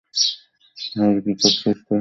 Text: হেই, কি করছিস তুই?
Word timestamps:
হেই, 0.93 1.13
কি 1.23 1.31
করছিস 1.33 1.55
তুই? 1.61 1.75